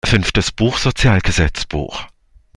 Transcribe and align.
Fünftes 0.03 0.51
Buch 0.51 0.79
Sozialgesetzbuch. 0.79 2.07